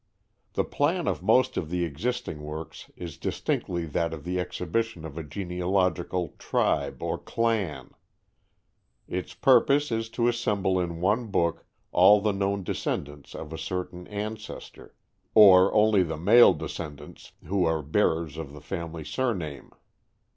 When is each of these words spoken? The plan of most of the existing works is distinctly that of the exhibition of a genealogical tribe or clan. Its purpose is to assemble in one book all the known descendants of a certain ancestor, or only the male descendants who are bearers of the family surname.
The 0.53 0.63
plan 0.63 1.07
of 1.07 1.21
most 1.21 1.57
of 1.57 1.69
the 1.69 1.85
existing 1.85 2.41
works 2.41 2.89
is 2.97 3.19
distinctly 3.19 3.85
that 3.85 4.15
of 4.15 4.23
the 4.23 4.39
exhibition 4.39 5.05
of 5.05 5.15
a 5.15 5.21
genealogical 5.23 6.33
tribe 6.39 7.03
or 7.03 7.19
clan. 7.19 7.91
Its 9.07 9.35
purpose 9.35 9.91
is 9.91 10.09
to 10.17 10.27
assemble 10.27 10.79
in 10.79 11.01
one 11.01 11.27
book 11.27 11.67
all 11.91 12.19
the 12.19 12.33
known 12.33 12.63
descendants 12.63 13.35
of 13.35 13.53
a 13.53 13.59
certain 13.59 14.07
ancestor, 14.07 14.95
or 15.35 15.71
only 15.71 16.01
the 16.01 16.17
male 16.17 16.55
descendants 16.55 17.33
who 17.45 17.65
are 17.65 17.83
bearers 17.83 18.37
of 18.37 18.53
the 18.53 18.61
family 18.61 19.05
surname. 19.05 19.69